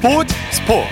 [0.00, 0.88] 스포츠 스포츠.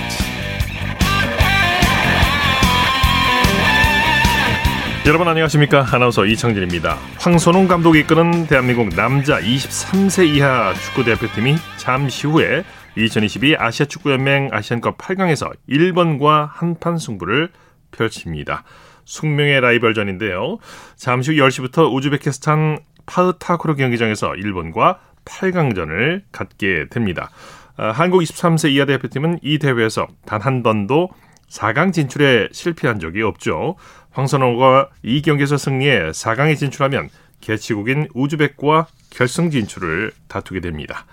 [5.07, 5.87] 여러분 안녕하십니까?
[5.91, 6.99] 아나운서 이창진입니다.
[7.19, 12.65] 황선홍 감독이 이끄는 대한민국 남자 23세 이하 축구대표팀이 잠시 후에
[12.99, 17.49] 2022 아시아축구연맹 아시안컵 8강에서 일본과 한판 승부를
[17.93, 18.65] 펼칩니다.
[19.07, 20.59] 숙명의 라이벌전인데요.
[20.97, 27.31] 잠시 후 10시부터 우즈베키스탄 파흐타크로 경기장에서 일본과 8강전을 갖게 됩니다.
[27.31, 31.11] 아, 한국 23세 이하 대표팀은 이 대회에서 단 한 번도
[31.49, 33.77] 4강 진출에 실패한 적이 없죠.
[34.11, 37.09] 황선호가 이 경기에서 승리해 4강에 진출하면
[37.41, 41.07] 개최국인 우즈벡과 결승 진출을 다투게 됩니다.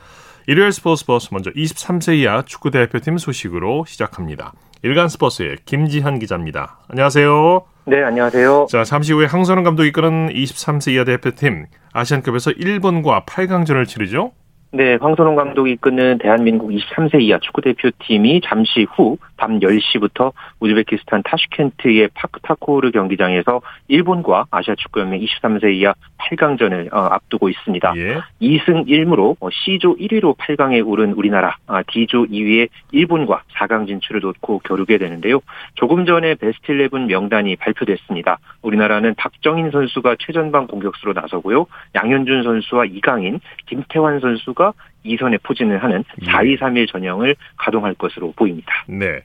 [0.48, 4.54] 일요일 스포츠 버스 먼저 23세 이하 축구 대표팀 소식으로 시작합니다.
[4.84, 6.80] 일간 스포츠의 김지한 기자입니다.
[6.90, 7.66] 안녕하세요.
[7.86, 8.68] 네, 안녕하세요.
[8.70, 14.32] 자, 잠시 후에 황선홍 감독이 이끄는 23세 이하 대표팀 아시안컵에서 일본과 8강전을 치르죠.
[14.76, 22.92] 네, 황선홍 감독이 이끄는 대한민국 23세 이하 축구 대표팀이 잠시 후밤 10시부터 우즈베키스탄 타슈켄트의 파크타코르
[22.92, 27.94] 경기장에서 일본과 아시아 축구연맹 23세 이하 8강전을 어, 앞두고 있습니다.
[27.98, 28.22] 예.
[28.42, 34.60] 2승 1무로 어, C조 1위로 8강에 오른 우리나라, 아, D조 2위의 일본과 4강 진출을 놓고
[34.60, 35.42] 겨루게 되는데요.
[35.76, 38.40] 조금 전에 베스트 11 명단이 발표됐습니다.
[38.62, 41.68] 우리나라는 박정인 선수가 최전방 공격수로 나서고요.
[41.96, 44.74] 양현준 선수와 이강인, 김태환 선수가
[45.06, 48.72] 2선에 포진을 하는 4-2-3-1 전형을 가동할 것으로 보입니다.
[48.88, 49.24] 네.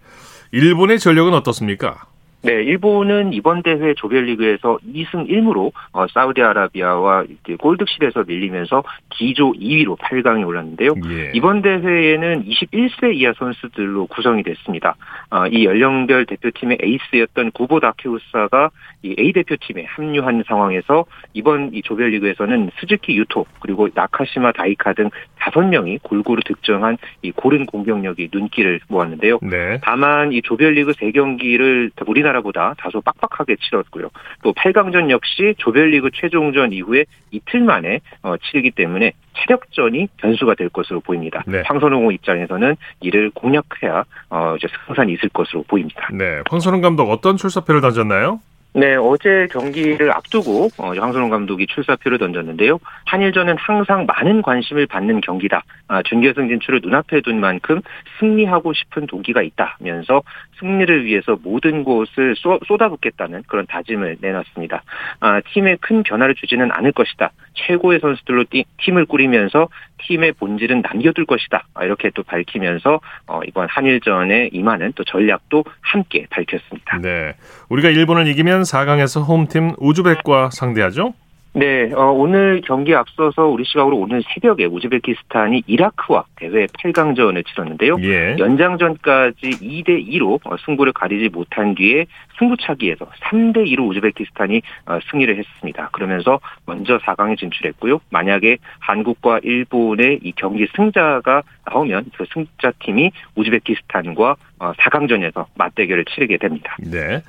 [0.53, 2.09] 일본의 전력은 어떻습니까?
[2.42, 7.24] 네, 일본은 이번 대회 조별리그에서 2승 1무로 어, 사우디아라비아와
[7.58, 10.94] 골드실에서 밀리면서 D조 2위로 8강에 올랐는데요.
[11.11, 11.33] 예.
[11.34, 14.96] 이번 대회에는 21세 이하 선수들로 구성이 됐습니다.
[15.30, 18.70] 어, 이 연령별 대표팀의 에이스였던 구보 다케우사가
[19.02, 25.62] 이 A 대표팀에 합류한 상황에서 이번 이 조별리그에서는 스즈키 유토 그리고 나카시마 다이카 등 다섯
[25.62, 29.39] 명이 골고루 득점한 이 고른 공격력이 눈길을 모았는데요.
[29.42, 29.79] 네.
[29.83, 34.11] 다만 이 조별리그 세 경기를 우리나라 보다 다소 빡빡하게 치렀고요.
[34.42, 41.01] 또 8강전 역시 조별리그 최종전 이후에 이틀 만에 어, 치르기 때문에 체력전이 변수가 될 것으로
[41.01, 41.42] 보입니다.
[41.46, 41.63] 네.
[41.67, 46.08] 황선홍 황이자에서는 이를 공략해야 어, 이제 승산이 있을 것으로 보입니다.
[46.13, 46.42] 네.
[46.48, 48.41] 황선홍 감독 어떤 출사표를 던졌나요?
[48.73, 52.79] 네, 어제 경기를 앞두고 어, 황선홍 감독이 출사표를 던졌는데요.
[53.07, 55.64] 한일전은 항상 많은 관심을 받는 경기다.
[55.89, 57.80] 아, 준결승 진출을 눈앞에 둔 만큼
[58.20, 60.23] 승리하고 싶은 동기가 있다면서
[60.61, 64.83] 승리를 위해서 모든 곳을 쏟, 쏟아붓겠다는 그런 다짐을 내놨습니다.
[65.21, 67.33] 아, 팀에 큰 변화를 주지는 않을 것이다.
[67.55, 69.69] 최고의 선수들로 띠, 팀을 꾸리면서
[70.03, 71.65] 팀의 본질은 남겨둘 것이다.
[71.75, 76.98] 아, 이렇게 또 밝히면서 어, 이번 한일전에 임하는 또 전략도 함께 밝혔습니다.
[76.98, 77.35] 네.
[77.69, 81.15] 우리가 일본을 이기면 4강에서 홈팀 우즈벡과 상대하죠?
[81.52, 87.96] 네, 어, 오늘 경기에 앞서서 우리 시각으로 오늘 새벽에 우즈베키스탄이 이라크와 대회 8강전을 치렀는데요.
[88.02, 88.36] 예.
[88.38, 92.06] 연장전까지 2대 2로 어, 승부를 가리지 못한 뒤에
[92.38, 95.88] 승부차기에서 3대 2로 우즈베키스탄이 어, 승리를 했습니다.
[95.92, 98.00] 그러면서 먼저 4강에 진출했고요.
[98.11, 106.77] 만약에 한국과 일본의 이 경기 승자가 나오면 그 승자팀이 우즈베키스탄과 4강전에서 맞대결을 치르게 됩니다.
[106.78, 107.22] 네.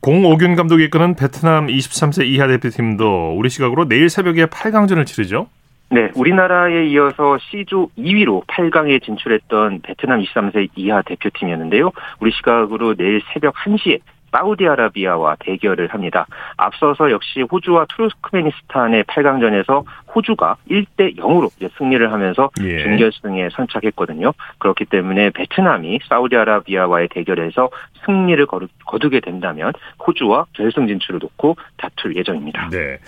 [0.00, 5.48] 공오균 감독이 이끄는 베트남 23세 이하 대표팀도 우리 시각으로 내일 새벽에 8강전을 치르죠.
[5.90, 11.90] 네, 우리나라에 이어서 C조 2위로 8강에 진출했던 베트남 23세 이하 대표팀이었는데요.
[12.20, 14.00] 우리 시각으로 내일 새벽 1시에
[14.32, 16.26] 사우디아라비아와 대결을 합니다.
[16.56, 19.84] 앞서서 역시 호주와 투르크메니스탄의 8강전에서
[20.14, 22.82] 호주가 1대 0으로 승리를 하면서 예.
[22.82, 24.32] 준결승에 선착했거든요.
[24.58, 27.70] 그렇기 때문에 베트남이 사우디아라비아와의 대결에서
[28.04, 29.72] 승리를 거두 게 된다면
[30.06, 32.68] 호주와 결승 진출을 놓고 다툴 예정입니다.
[32.70, 32.98] 네.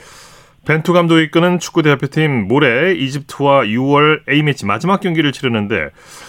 [0.67, 5.89] 벤투 감독이 이끄는 축구 대표팀 모레 이집트와 6월 A매치 마지막 경기를 치르는데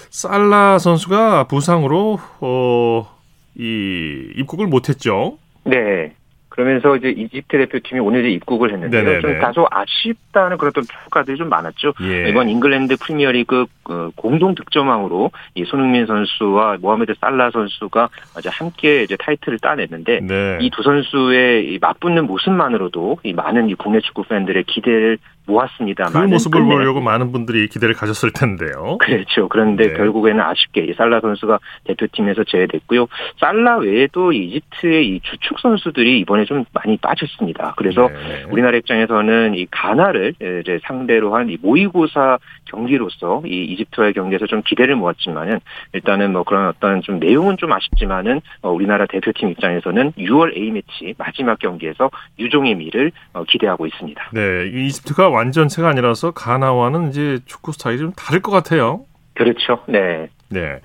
[0.10, 3.11] 살라 선수가 부상으로 어,
[3.56, 5.38] 이 입국을 못했죠.
[5.64, 6.14] 네.
[6.52, 9.04] 그러면서 이제 이집트 대표팀이 오늘 이제 입국을 했는데요.
[9.04, 9.22] 네네네.
[9.22, 11.94] 좀 다소 아쉽다는 그런 또 평가들이 좀 많았죠.
[12.02, 12.30] 예.
[12.30, 18.10] 이번 잉글랜드 프리미어리그 그 공동 득점왕으로 이 손흥민 선수와 모하메드 살라 선수가
[18.40, 20.58] 이제 함께 이제 타이틀을 따냈는데 네.
[20.60, 25.20] 이두 선수의 이 맞붙는 모습만으로도 이 많은 이 국내 축구 팬들의 기대를
[25.52, 28.98] 모았습니다만 그 모습을 보려고 많은 분들이 기대를 가졌을 텐데요.
[29.02, 29.48] 그렇죠.
[29.48, 29.94] 그런데 네.
[29.94, 33.08] 결국에는 아쉽게 이 살라 선수가 대표팀에서 제외됐고요.
[33.40, 37.76] 살라 외에도 이 이집트의 이 주축 선수들이 이번에 좀 많이 빠졌습니다.
[37.78, 38.46] 그래서 네.
[38.50, 44.96] 우리나라 입장에서는 이 가나를 이제 상대로 한 이 모의고사 경기로서 이 이집트와의 경기에서 좀 기대를
[44.96, 45.60] 모았지만은
[45.94, 51.14] 일단은 뭐 그런 어떤 좀 내용은 좀 아쉽지만은 어, 우리나라 대표팀 입장에서는 6월 A 매치
[51.18, 52.10] 마지막 경기에서
[52.40, 54.30] 유종의 미를 어, 기대하고 있습니다.
[54.32, 59.06] 네, 이 이집트가 완전체가 아니라서 가나와는 이제 축구 스타일이 좀 다를 것 같아요.
[59.34, 59.80] 그렇죠.
[59.88, 60.30] 네.
[60.52, 60.80] 네.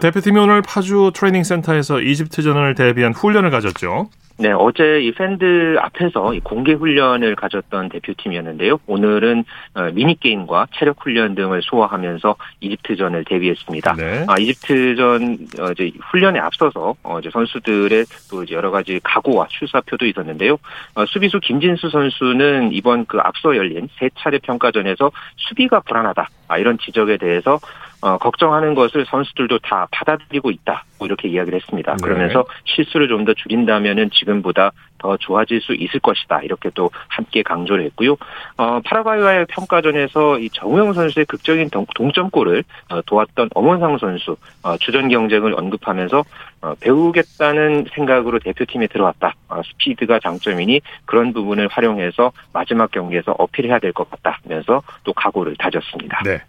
[0.00, 4.08] 대표팀이 오늘 파주 트레이닝 센터에서 이집트전을 대비한 훈련을 가졌죠.
[4.40, 8.78] 네, 어제 이 팬들 앞에서 공개 훈련을 가졌던 대표팀이었는데요.
[8.86, 9.44] 오늘은
[9.74, 13.94] 어, 미니 게임과 체력 훈련 등을 소화하면서 이집트전을 대비했습니다.
[13.94, 14.24] 네.
[14.28, 20.06] 아, 이집트전 어, 이제 훈련에 앞서서 어, 이제 선수들의 또 이제 여러 가지 각오와 출사표도
[20.06, 20.56] 있었는데요.
[20.94, 26.28] 어, 수비수 김진수 선수는 이번 그 앞서 열린 세 차례 평가전에서 수비가 불안하다.
[26.46, 27.58] 아, 이런 지적에 대해서
[28.00, 30.84] 어, 걱정하는 것을 선수들도 다 받아들이고 있다.
[30.98, 31.92] 뭐 이렇게 이야기를 했습니다.
[31.92, 31.98] 네.
[32.02, 36.40] 그러면서 실수를 좀 더 줄인다면은 지금보다 더 좋아질 수 있을 것이다.
[36.42, 38.16] 이렇게 또 함께 강조를 했고요.
[38.56, 45.08] 어, 파라과이와의 평가전에서 이 정우영 선수의 극적인 동, 점골을 어, 도왔던 엄원상 선수 어, 주전
[45.08, 46.24] 경쟁을 언급하면서
[46.62, 49.34] 어, 배우겠다는 생각으로 대표팀에 들어왔다.
[49.48, 56.22] 어, 스피드가 장점이니 그런 부분을 활용해서 마지막 경기에서 어필해야 될 것 같다면서 또 각오를 다졌습니다.
[56.24, 56.40] 네.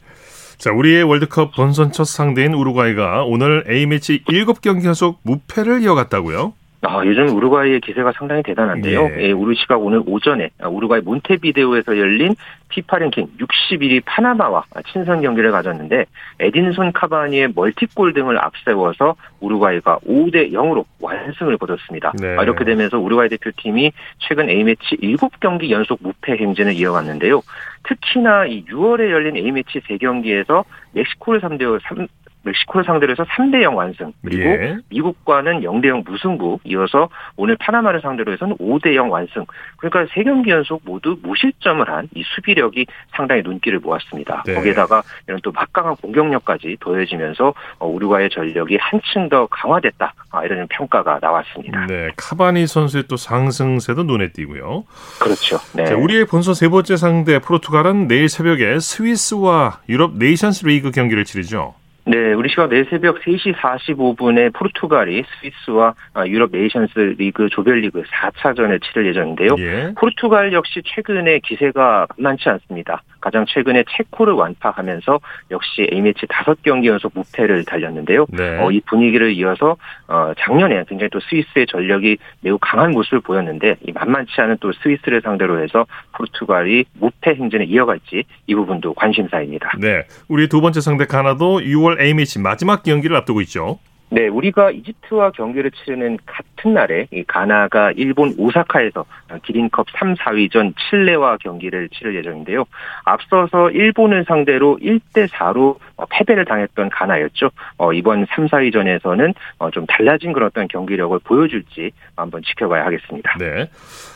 [0.60, 6.52] 자, 우리의 월드컵 본선 첫 상대인 우루과이가 오늘 A매치 7경기 연속 무패를 이어갔다고요?
[6.82, 9.10] 아, 요즘 우루과이의 기세가 상당히 대단한데요.
[9.10, 9.24] 네.
[9.24, 12.36] 예, 우루시가 오늘 오전에 아, 우루과이 몬테비데오에서 열린
[12.70, 16.06] 피파 랭킹 61위 파나마와 친선 경기를 가졌는데
[16.40, 22.14] 에딘손 카바니의 멀티골 등을 앞세워서 우루과이가 5대 0으로 완승을 거뒀습니다.
[22.20, 22.38] 네.
[22.38, 27.42] 아, 이렇게 되면서 우루과이 대표팀이 최근 A매치 7경기 연속 무패 행진을 이어갔는데요.
[27.84, 32.08] 특히나 이 6월에 열린 A매치 3경기에서 멕시코를 3대 3,
[32.50, 34.12] 멕시코를 상대로 해서 3대 0 완승.
[34.24, 34.78] 그리고 예.
[34.90, 36.60] 미국과는 0대 0 무승부.
[36.66, 39.46] 이어서 오늘 파나마를 상대로 해서는 5대 0 완승.
[39.78, 42.86] 그러니까 세 경기 연속 모두 무실점을 한 이 수비력이
[43.16, 44.44] 상당히 눈길을 모았습니다.
[44.46, 44.56] 네.
[44.56, 50.14] 거기에다가 이런 또 막강한 공격력까지 더해지면서 어, 우루과이의 전력이 한층 더 강화됐다.
[50.32, 51.86] 아, 이런 평가가 나왔습니다.
[51.88, 54.86] 네, 카바니 선수의 또 상승세도 눈에 띄고요.
[55.20, 55.58] 그렇죠.
[55.74, 55.86] 네.
[55.86, 61.76] 자, 우리의 본선 세 번째 상대 포르투갈은 내일 새벽에 스위스와 유럽 네이션스 리그 경기를 치르죠.
[62.10, 68.82] 네, 우리 시각 내일 새벽 3시 45분에 포르투갈이 스위스와 아, 유럽 네이션스 리그 조별리그 4차전을
[68.82, 69.56] 치를 예정인데요.
[69.60, 69.94] 예.
[69.96, 73.04] 포르투갈 역시 최근에 기세가 만만치 않습니다.
[73.20, 75.20] 가장 최근에 체코를 완파하면서
[75.52, 78.26] 역시 A매치 5경기 연속 무패를 달렸는데요.
[78.30, 78.60] 네.
[78.60, 79.78] 어, 이 분위기를 이어서
[80.08, 85.22] 어, 작년에 굉장히 또 스위스의 전력이 매우 강한 모습을 보였는데 이 만만치 않은 또 스위스를
[85.22, 89.72] 상대로 해서 포르투갈이 무패 행진을 이어갈지 이 부분도 관심사입니다.
[89.80, 93.80] 네, 우리 두 번째 상대 카나도 6월 A매치 마지막 경기를 앞두고 있죠.
[94.12, 99.06] 네, 우리가 이집트와 경기를 치르는 같은 날에 이 가나가 일본 오사카에서
[99.44, 102.66] 기린컵 3, 4위전 칠레와 경기를 치를 예정인데요.
[103.06, 105.78] 앞서서 일본을 상대로 1대 4로
[106.10, 107.52] 패배를 당했던 가나였죠.
[107.78, 113.38] 어, 이번 3, 4위전에서는 어, 좀 달라진 그런 어떤 경기력을 보여줄지 한번 지켜봐야 하겠습니다.
[113.38, 113.70] 네.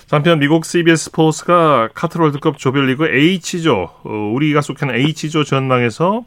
[0.10, 6.24] 한편 미국 CBS 스포츠가 카타르 월드컵 조별리그 H조 어, 우리가 속한 H조 전망에서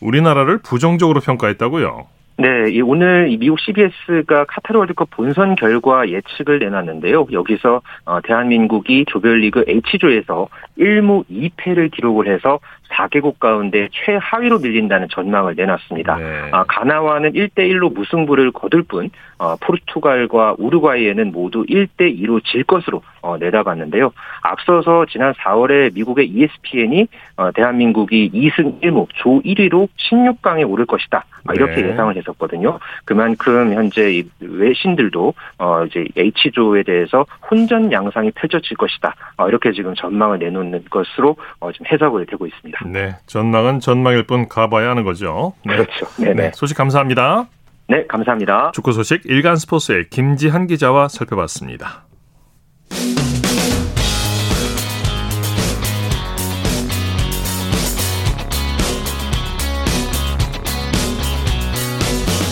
[0.00, 2.19] 우리나라를 부정적으로 평가했다고요.
[2.40, 7.26] 네, 이 오늘 이 미국 CBS가 카타르 월드컵 본선 결과 예측을 내놨는데요.
[7.30, 10.48] 여기서 어, 대한민국이 조별리그 H조에서
[10.78, 12.58] 1무 2패를 기록을 해서
[12.90, 16.16] 4개국 가운데 최하위로 밀린다는 전망을 내놨습니다.
[16.16, 16.48] 네.
[16.52, 24.12] 아, 가나와는 1대1로 무승부를 거둘 뿐 어, 포르투갈과 우루과이에는 모두 1대2로 질 것으로 어, 내다봤는데요.
[24.42, 27.06] 앞서서 지난 4월에 미국의 ESPN이
[27.36, 31.24] 어, 대한민국이 2승 1무 조 1위로 16강에 오를 것이다.
[31.46, 31.90] 아, 이렇게 네.
[31.90, 32.78] 예상을 했었거든요.
[33.04, 39.14] 그만큼 현재 외신들도 어, 이제 H조에 대해서 혼전 양상이 펼쳐질 것이다.
[39.38, 42.79] 어, 이렇게 지금 전망을 내놓는 것으로 어, 지금 해석을 되고 있습니다.
[42.86, 45.52] 네, 전망은 전망일 뿐 가봐야 하는 거죠.
[45.64, 45.76] 네.
[45.76, 46.06] 그렇죠.
[46.18, 46.34] 네네.
[46.34, 47.46] 네, 소식 감사합니다.
[47.88, 48.70] 네, 감사합니다.
[48.72, 52.04] 축구 소식 일간 스포츠의 김지한 기자와 살펴봤습니다.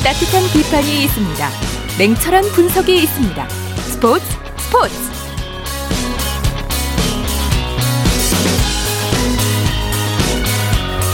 [0.05, 1.49] 따뜻한 비판이 있습니다.
[1.99, 3.49] 냉철한 분석이 있습니다.
[3.49, 4.25] 스포츠
[4.57, 5.08] 스포츠.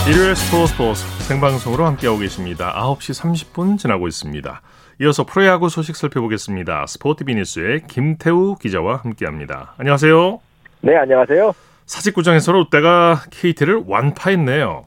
[0.07, 2.75] 일요일 스포츠 스포츠 생방송으로 함께하고 계십니다.
[2.77, 4.61] 9시 30분 지나고 있습니다.
[5.01, 6.85] 이어서 프로야구 소식 살펴보겠습니다.
[6.87, 9.73] 스포티비 뉴스의 김태우 기자와 함께합니다.
[9.79, 10.41] 안녕하세요.
[10.83, 11.55] 네, 안녕하세요.
[11.87, 14.85] 사직구장에서 롯데가 KT를 완파했네요.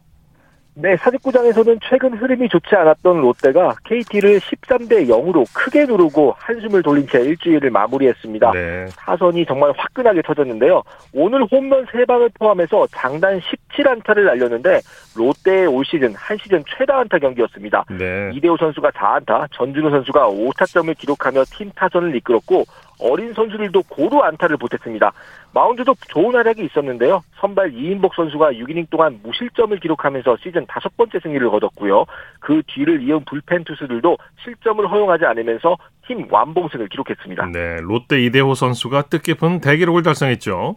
[0.80, 7.20] 네, 사직구장에서는 최근 흐름이 좋지 않았던 롯데가 KT를 13대 0으로 크게 누르고 한숨을 돌린 채
[7.20, 8.52] 일주일을 마무리했습니다.
[8.52, 8.86] 네.
[8.96, 10.84] 타선이 정말 화끈하게 터졌는데요.
[11.14, 14.82] 오늘 홈런 3방을 포함해서 장단 17안타를 날렸는데
[15.16, 17.84] 롯데의 올 시즌 한 시즌 최다 안타 경기였습니다.
[17.98, 18.30] 네.
[18.36, 22.66] 이대호 선수가 4안타, 전준우 선수가 5타점을 기록하며 팀 타선을 이끌었고
[23.00, 25.12] 어린 선수들도 고루 안타를 보탰습니다.
[25.54, 27.24] 마운드도 좋은 활약이 있었는데요.
[27.40, 32.06] 선발 이인복 선수가 6이닝 동안 무실점을 기록하면서 시즌 다섯 번째 승리를 거뒀고요.
[32.40, 35.78] 그 뒤를 이은 불펜 투수들도 실점을 허용하지 않으면서
[36.08, 37.48] 팀 완봉승을 기록했습니다.
[37.52, 40.76] 네, 롯데 이대호 선수가 뜻깊은 대기록을 달성했죠.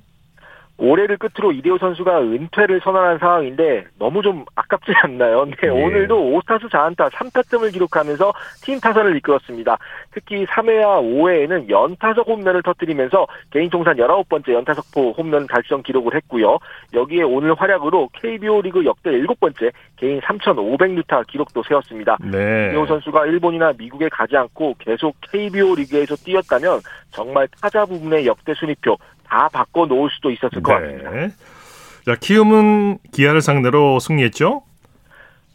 [0.81, 5.45] 올해를 끝으로 이대호 선수가 은퇴를 선언한 상황인데 너무 좀 아깝지 않나요?
[5.45, 5.69] 네, 예.
[5.69, 8.33] 오늘도 5타수 4안타 3타점을 기록하면서
[8.63, 9.77] 팀 타선을 이끌었습니다.
[10.13, 16.59] 특히 3회와 5회에는 연타석 홈런을 터뜨리면서 개인 통산 19번째 연타석포 홈런 달성 기록을 했고요.
[16.95, 22.17] 여기에 오늘 활약으로 KBO 리그 역대 7번째 개인 3,500루타 기록도 세웠습니다.
[22.23, 22.69] 네.
[22.71, 28.97] 이대호 선수가 일본이나 미국에 가지 않고 계속 KBO 리그에서 뛰었다면 정말 타자 부분의 역대 순위표
[29.31, 30.99] 다 바꿔 놓을 수도 있었을 것 네.
[30.99, 31.35] 같습니다.
[32.05, 34.63] 자, 키움은 기아를 상대로 승리했죠?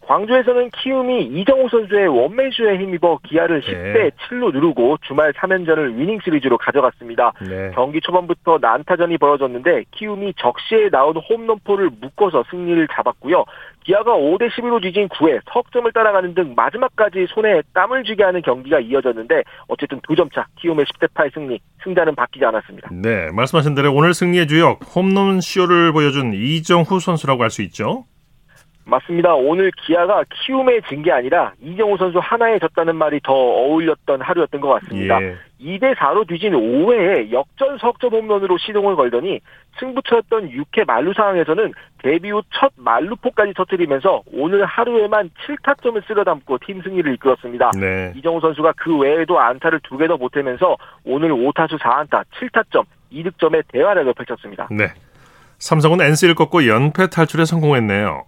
[0.08, 7.34] 광주에서는 키움이 이정후 선수의 원맨쇼에 힘입어 기아를 10대 7로 누르고 주말 3연전을 위닝 시리즈로 가져갔습니다.
[7.42, 7.72] 네.
[7.74, 13.46] 경기 초반부터 난타전이 벌어졌는데 키움이 적시에 나온 홈런포를 묶어서 승리를 잡았고요.
[13.84, 19.44] 기아가 5대 11로 뒤진 9회 석점을 따라가는 등 마지막까지 손에 땀을 쥐게 하는 경기가 이어졌는데
[19.68, 22.90] 어쨌든 두 점차 키움의 10대 8 승리 승자는 바뀌지 않았습니다.
[22.92, 28.06] 네, 말씀하신 대로 오늘 승리의 주역 홈런 쇼를 보여준 이정후 선수라고 할 수 있죠.
[28.86, 29.34] 맞습니다.
[29.36, 34.70] 오늘 기아가 키움에 진 게 아니라 이정우 선수 하나에 졌다는 말이 더 어울렸던 하루였던 것
[34.82, 35.22] 같습니다.
[35.22, 35.36] 예.
[35.60, 39.40] 2대 4로 뒤진 5회에 역전 석점 홈런으로 시동을 걸더니
[39.80, 41.74] 승부처였던 6회 만루 상황에서는
[42.04, 47.72] 데뷔 후 첫 만루포까지 터뜨리면서 오늘 하루에만 7타점을 쓸어 담고 팀 승리를 이끌었습니다.
[47.80, 48.14] 네.
[48.16, 50.76] 이정우 선수가 그 외에도 안타를 두 개 더 보태면서
[51.06, 54.68] 오늘 5타수 4안타 7타점 2득점의 대활약을 펼쳤습니다.
[54.72, 54.88] 네.
[55.60, 58.24] 삼성은 NC를 꺾고 연패 탈출에 성공했네요.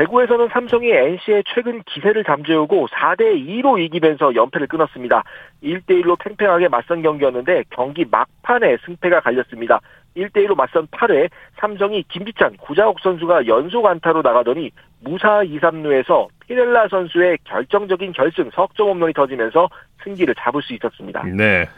[0.00, 5.22] 대구에서는 삼성이 NC의 최근 기세를 잠재우고 4대 2로 이기면서 연패를 끊었습니다.
[5.62, 9.80] 1대 1로 팽팽하게 맞선 경기였는데 경기 막판에 승패가 갈렸습니다.
[10.16, 11.28] 1대 1로 맞선 8회
[11.58, 18.88] 삼성이 김지찬, 구자욱 선수가 연속 안타로 나가더니 무사 2, 3루에서 피렐라 선수의 결정적인 결승 석점
[18.88, 19.68] 홈런이 터지면서
[20.02, 21.24] 승기를 잡을 수 있었습니다.
[21.24, 21.68] 네.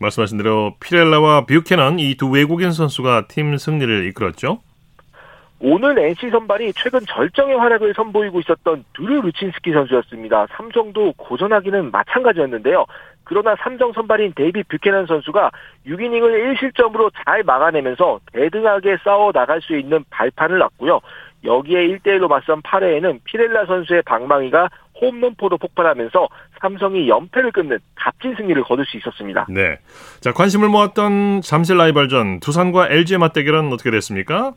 [0.00, 4.60] 말씀하신 대로 피렐라와 뷰캐넌 이 두 외국인 선수가 팀 승리를 이끌었죠.
[5.62, 10.46] 오늘 NC 선발이 최근 절정의 활약을 선보이고 있었던 두르 루친스키 선수였습니다.
[10.56, 12.86] 삼성도 고전하기는 마찬가지였는데요.
[13.24, 15.50] 그러나 삼성 선발인 데이비 뷰캐넌 선수가
[15.86, 21.00] 6이닝을 1실점으로 잘 막아내면서 대등하게 싸워 나갈 수 있는 발판을 놨고요.
[21.44, 24.68] 여기에 1대1로 맞선 8회에는 피렐라 선수의 방망이가
[25.00, 26.28] 홈런포도 폭발하면서
[26.60, 29.46] 삼성이 연패를 끊는 값진 승리를 거둘 수 있었습니다.
[29.48, 29.78] 네.
[30.20, 34.54] 자, 관심을 모았던 잠실 라이벌전 두산과 LG의 맞대결은 어떻게 됐습니까?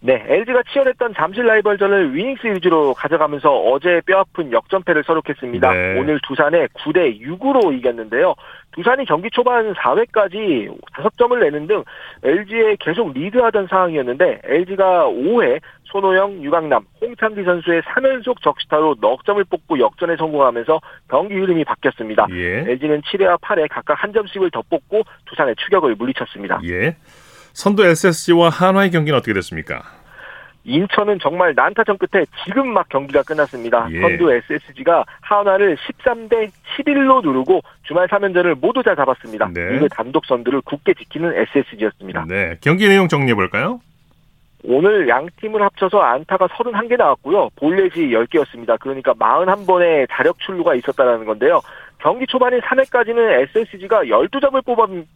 [0.00, 5.72] 네, LG가 치열했던 잠실 라이벌전을 위닝 시리즈로 가져가면서 어제 뼈아픈 역전패를 설욕했습니다.
[5.72, 5.98] 네.
[5.98, 8.34] 오늘 두산에 9대 6으로 이겼는데요.
[8.72, 11.82] 두산이 경기 초반 4회까지 5점을 내는 등
[12.22, 19.78] LG에 계속 리드하던 상황이었는데 LG가 5회 손호영, 유강남, 홍창기 선수의 3연속 적시타로 넉 점을 뽑고
[19.78, 22.26] 역전에 성공하면서 경기 흐름이 바뀌었습니다.
[22.32, 22.70] 예.
[22.70, 26.60] LG는 7회와 8회 각각 한 점씩을 더 뽑고 두산의 추격을 물리쳤습니다.
[26.64, 26.96] 예.
[27.56, 29.82] 선두 SSG와 한화의 경기는 어떻게 됐습니까?
[30.64, 33.88] 인천은 정말 난타전 끝에 지금 막 경기가 끝났습니다.
[33.92, 34.00] 예.
[34.02, 39.48] 선두 SSG가 한화를 13대 11로 누르고 주말 3연전을 모두 다 잡았습니다.
[39.54, 39.70] 네.
[39.70, 42.26] 리그 단독 선두를 굳게 지키는 SSG였습니다.
[42.28, 43.80] 네, 경기 내용 정리해 볼까요?
[44.62, 47.48] 오늘 양 팀을 합쳐서 안타가 31개 나왔고요.
[47.56, 48.78] 볼넷이 10개였습니다.
[48.80, 51.62] 그러니까 41번의 자력 출루가 있었다는 건데요.
[51.98, 54.62] 경기 초반인 3회까지는 SSG가 12점을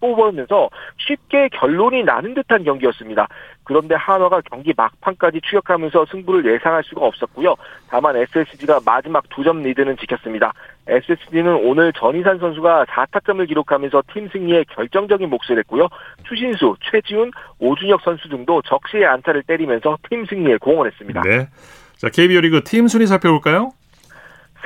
[0.01, 3.29] 뽑으면서 쉽게 결론이 나는 듯한 경기였습니다.
[3.65, 7.55] 그런데 한화가 경기 막판까지 추격하면서 승부를 예상할 수가 없었고요.
[7.89, 10.53] 다만 SSG가 마지막 두점 리드는 지켰습니다.
[10.89, 15.89] SSG는 오늘 전희산 선수가 4타점을 기록하면서 팀 승리에 결정적인 몫을 했고요.
[16.27, 21.23] 추신수, 최지훈, 오준혁 선수 등도 적시의 안타를 때리면서 팀 승리에 공헌했습니다.
[21.23, 21.49] 네.
[21.97, 23.73] 자, KBO 리그 팀 순위 살펴볼까요?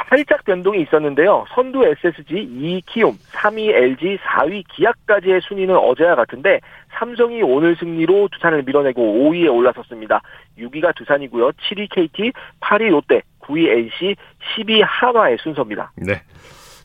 [0.09, 1.45] 살짝 변동이 있었는데요.
[1.55, 6.61] 선두 SSG, 2위 키움, 3위 LG, 4위 기아까지의 순위는 어제와 같은데
[6.99, 10.21] 삼성이 오늘 승리로 두산을 밀어내고 5위에 올라섰습니다.
[10.59, 11.51] 6위가 두산이고요.
[11.53, 14.17] 7위 KT, 8위 롯데, 9위 NC,
[14.57, 15.93] 10위 한화의 순서입니다.
[15.97, 16.23] 네.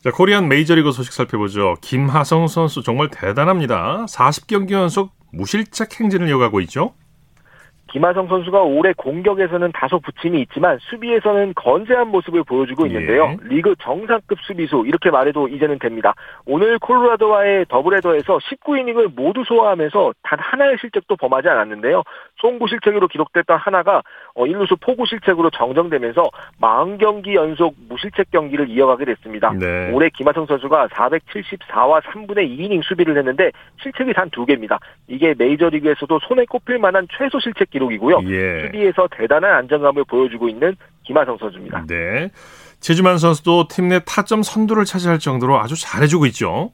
[0.02, 1.76] 자, 코리안 메이저리그 소식 살펴보죠.
[1.82, 4.06] 김하성 선수 정말 대단합니다.
[4.06, 6.94] 40경기 연속 무실책 행진을 이어가고 있죠.
[7.90, 13.36] 김하성 선수가 올해 공격에서는 다소 부침이 있지만 수비에서는 건재한 모습을 보여주고 있는데요.
[13.42, 13.48] 예.
[13.48, 16.14] 리그 정상급 수비수 이렇게 말해도 이제는 됩니다.
[16.46, 22.02] 오늘 콜로라도와의 더블헤더에서 19이닝을 모두 소화하면서 단 하나의 실책도 범하지 않았는데요.
[22.40, 24.02] 송구 실책으로 기록됐던 하나가
[24.34, 26.22] 어, 1루수 포구 실책으로 정정되면서
[26.60, 29.52] 40경기 연속 무실책 경기를 이어가게 됐습니다.
[29.52, 29.90] 네.
[29.92, 33.50] 올해 김하성 선수가 474와 3분의 2이닝 수비를 했는데
[33.82, 34.78] 실책이 단 2개입니다.
[35.08, 38.20] 이게 메이저리그에서도 손에 꼽힐 만한 최소 실책 기 록이고요.
[38.28, 38.66] 예.
[38.66, 41.86] 수비에서 대단한 안정감을 보여주고 있는 김하성 선수입니다.
[41.88, 42.30] 네.
[42.80, 46.70] 최지만 선수도 팀 내 타점 선두를 차지할 정도로 아주 잘해주고 있죠.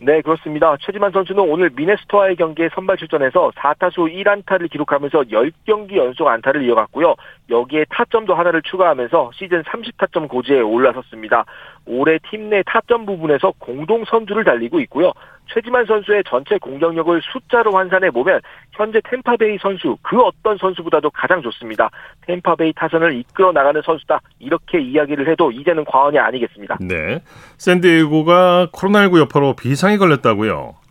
[0.00, 0.76] 네, 그렇습니다.
[0.80, 7.14] 최지만 선수는 오늘 미네스토와의 경기에 선발 출전해서 4타수 1안타를 기록하면서 10경기 연속 안타를 이어갔고요.
[7.48, 11.46] 여기에 타점도 하나를 추가하면서 시즌 30타점 고지에 올라섰습니다.
[11.86, 15.12] 올해 팀 내 타점 부분에서 공동 선두를 달리고 있고요.
[15.46, 18.40] 최지만 선수의 전체 공격력을 숫자로 환산해 보면
[18.72, 21.90] 현재 템파베이 선수 그 어떤 선수보다도 가장 좋습니다.
[22.22, 26.78] 템파베이 타선을 이끌어 나가는 선수다 이렇게 이야기를 해도 이제는 과언이 아니겠습니다.
[26.80, 27.20] 네,
[27.58, 30.83] 샌디에고가 코로나19 여파로 비상이 걸렸다고요.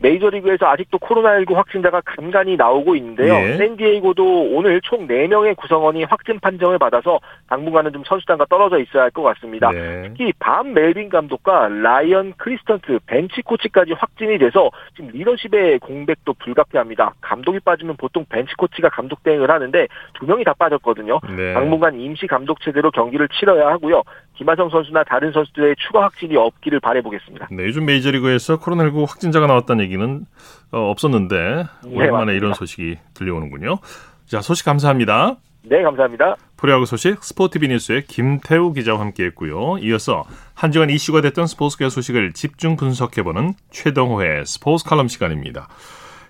[0.00, 3.34] 메이저리그에서 아직도 코로나19 확진자가 간간히 나오고 있는데요.
[3.34, 3.56] 예.
[3.56, 9.22] 샌디에이고도 오늘 총 4명의 구성원이 확진 판정을 받아서 당분간은 좀 선수단과 떨어져 있어야 할 것
[9.22, 9.70] 같습니다.
[9.70, 10.02] 네.
[10.08, 17.14] 특히 밥 멜빈 감독과 라이언 크리스텐슨 벤치 코치까지 확진이 돼서 지금 리더십의 공백도 불가피합니다.
[17.20, 21.20] 감독이 빠지면 보통 벤치 코치가 감독 대행을 하는데 두 명이 다 빠졌거든요.
[21.36, 21.54] 네.
[21.54, 24.02] 당분간 임시 감독 체제로 경기를 치러야 하고요.
[24.40, 27.48] 김하성 선수나 다른 선수들의 추가 확진이 없기를 바라보겠습니다.
[27.50, 30.24] 네, 요즘 메이저리그에서 코로나19 확진자가 나왔다는 얘기는
[30.72, 33.80] 어, 없었는데 네, 오랜만에 네, 이런 소식이 들려오는군요.
[34.24, 35.36] 자, 소식 감사합니다.
[35.64, 36.36] 네, 감사합니다.
[36.56, 39.76] 프로야구 소식 스포티비 뉴스의 김태우 기자와 함께했고요.
[39.82, 45.68] 이어서 한 주간 이슈가 됐던 스포츠계 소식을 집중 분석해보는 최동호의 스포츠 칼럼 시간입니다.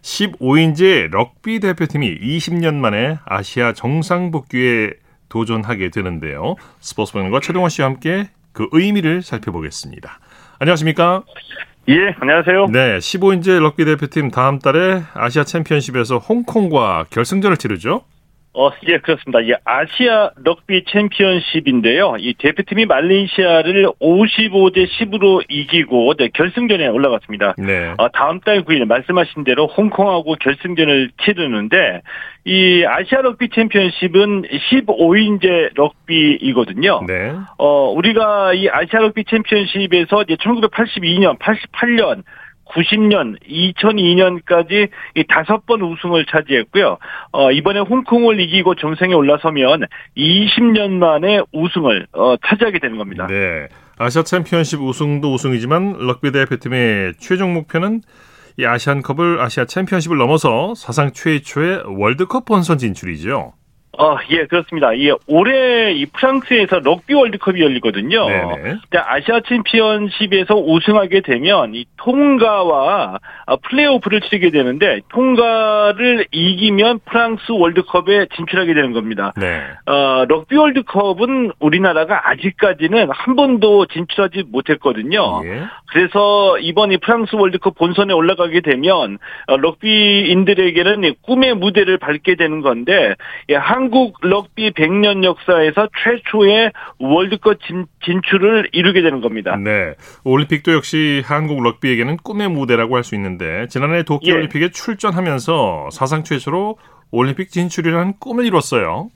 [0.02, 4.94] 15인제 럭비 대표팀이 20년 만에 아시아 정상 복귀에
[5.30, 6.56] 도전하게 되는데요.
[6.80, 10.18] 스포츠방과 최동호 씨와 함께 그 의미를 살펴보겠습니다.
[10.58, 11.22] 안녕하십니까?
[11.88, 12.66] 예, 안녕하세요.
[12.66, 18.02] 네, 15인제 럭비 대표팀 다음 달에 아시아 챔피언십에서 홍콩과 결승전을 치르죠?
[18.52, 19.46] 어, 예, 그렇습니다.
[19.46, 22.16] 예, 아시아 럭비 챔피언십인데요.
[22.18, 27.54] 이 대표팀이 말레이시아를 55대 10으로 이기고 네, 결승전에 올라갔습니다.
[27.58, 27.94] 네.
[27.96, 32.02] 어, 다음 달 9일 말씀하신 대로 홍콩하고 결승전을 치르는데
[32.44, 37.04] 이 아시아 럭비 챔피언십은 15인제 럭비이거든요.
[37.06, 37.32] 네.
[37.56, 42.24] 어, 우리가 이 아시아 럭비 챔피언십에서 이제 1982년, 88년
[42.70, 46.98] 90년, 2002년까지 이 다섯 번 우승을 차지했고요.
[47.32, 53.26] 어, 이번에 홍콩을 이기고 정상에 올라서면 20년 만에 우승을 어, 차지하게 되는 겁니다.
[53.26, 53.68] 네.
[53.98, 58.00] 아시아 챔피언십 우승도 우승이지만 럭비 대표팀의 최종 목표는
[58.58, 63.52] 이 아시안컵을 아시아 챔피언십을 넘어서 사상 최초의 월드컵 본선 진출이죠.
[63.98, 64.96] 어, 예, 그렇습니다.
[64.98, 68.28] 예, 올해 이 프랑스에서 럭비 월드컵이 열리거든요.
[68.28, 68.78] 네네.
[68.92, 78.74] 아시아 챔피언십에서 우승하게 되면 이 통과와 아, 플레이오프를 치르게 되는데 통과를 이기면 프랑스 월드컵에 진출하게
[78.74, 79.32] 되는 겁니다.
[79.36, 79.60] 네.
[79.86, 85.42] 어, 럭비 월드컵은 우리나라가 아직까지는 한 번도 진출하지 못했거든요.
[85.44, 85.64] 예.
[85.90, 93.14] 그래서 이번 이 프랑스 월드컵 본선에 올라가게 되면 어, 럭비인들에게는 꿈의 무대를 밟게 되는 건데
[93.48, 97.86] 예, 한 한국 럭비 100년 역사에서 최초의 월드컵 진,
[98.28, 99.56] 출을 이루게 되는 겁니다.
[99.56, 99.94] 네.
[100.22, 104.68] 올림픽도 역시 한국 럭비에게는 꿈의 무대라고 할 수 있는데 지난해 도쿄 올림픽에 예.
[104.70, 106.76] 출전하면서 사상 최초로
[107.10, 109.08] 올림픽 진출이라는 꿈을 이뤘어요.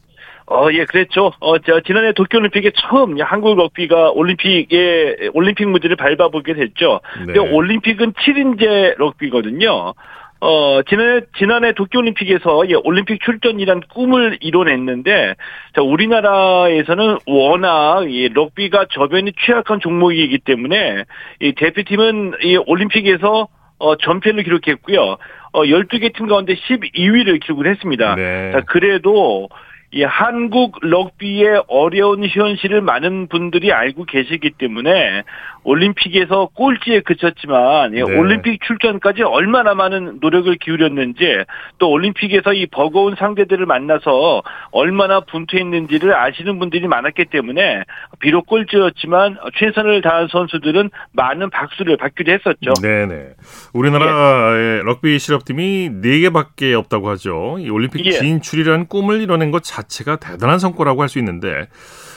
[0.46, 1.32] 어, 예, 그랬죠.
[1.40, 7.00] 어, 저, 지난해 도쿄올림픽에 처음 한국 럭비가 올림픽에, 올림픽 무대를 밟아보게 됐죠.
[7.26, 7.32] 네.
[7.32, 9.92] 근데 올림픽은 7인제 럭비거든요.
[10.40, 15.34] 어, 지난해, 지난해 도쿄올림픽에서 예, 올림픽 출전이란 꿈을 이뤄냈는데,
[15.74, 21.04] 자, 우리나라에서는 워낙 이 럭비가 저변이 취약한 종목이기 때문에,
[21.40, 25.16] 이 대표팀은 이 올림픽에서 어, 전패를 기록했고요.
[25.52, 28.14] 어, 12개 팀 가운데 12위를 기록을 했습니다.
[28.14, 28.52] 네.
[28.52, 29.48] 자, 그래도
[29.94, 35.22] 이 한국 럭비의 어려운 현실을 많은 분들이 알고 계시기 때문에
[35.62, 38.02] 올림픽에서 꼴찌에 그쳤지만 네.
[38.02, 41.44] 올림픽 출전까지 얼마나 많은 노력을 기울였는지
[41.78, 47.84] 또 올림픽에서 이 버거운 상대들을 만나서 얼마나 분투했는지를 아시는 분들이 많았기 때문에
[48.18, 52.74] 비록 꼴찌였지만 최선을 다한 선수들은 많은 박수를 받기도 했었죠.
[52.82, 53.34] 네네.
[53.72, 54.82] 우리나라의 예.
[54.82, 57.58] 럭비 실업팀이 4개밖에 없다고 하죠.
[57.60, 58.10] 이 올림픽 예.
[58.10, 61.68] 진출이라는 꿈을 이뤄낸 것 자체 가 대단한 성과라고 할 수 있는데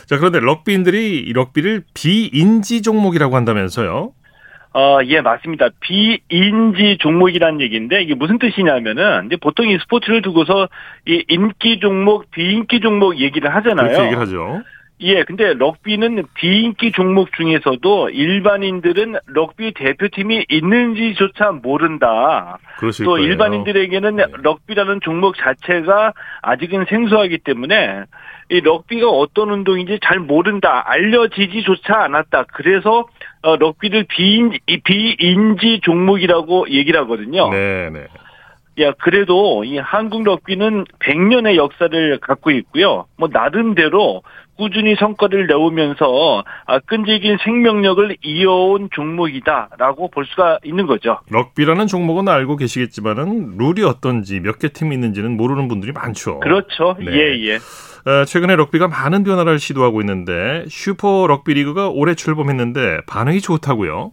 [0.08, 4.12] 자, 그런데 럭비인들이 이 럭비를 비인지 종목이라고 한다면서요?
[4.74, 5.70] 어, 예, 맞습니다.
[5.80, 10.70] 비인지 종목이라는 얘기인데 이게 무슨 뜻이냐면은 이제 보통 이 스포츠를 두고서
[11.08, 13.88] 이 인기 종목, 비인기 종목 얘기를 하잖아요.
[13.88, 14.62] 그렇게 얘기를 하죠.
[15.00, 22.58] 예, 근데 럭비는 비인기 종목 중에서도 일반인들은 럭비 대표팀이 있는지조차 모른다.
[22.80, 23.28] 또 거예요.
[23.28, 24.26] 일반인들에게는 네.
[24.42, 28.06] 럭비라는 종목 자체가 아직은 생소하기 때문에
[28.50, 32.46] 이 럭비가 어떤 운동인지 잘 모른다, 알려지지조차 않았다.
[32.54, 33.08] 그래서
[33.44, 37.50] 어, 럭비를 비인, 이 비인지 종목이라고 얘기를 하거든요.
[37.50, 38.08] 네, 네.
[38.80, 43.06] 야, 그래도 이 한국 럭비는 100년의 역사를 갖고 있고요.
[43.18, 44.22] 뭐 나름대로
[44.58, 51.20] 꾸준히 성과를 내오면서 아, 끈질긴 생명력을 이어온 종목이다라고 볼 수가 있는 거죠.
[51.30, 56.40] 럭비라는 종목은 알고 계시겠지만은 룰이 어떤지 몇 개 팀이 있는지는 모르는 분들이 많죠.
[56.40, 56.96] 그렇죠.
[57.00, 57.12] 네.
[57.12, 57.56] 예, 예.
[58.10, 64.12] 어, 최근에 럭비가 많은 변화를 시도하고 있는데 슈퍼 럭비 리그가 올해 출범했는데 반응이 좋다고요.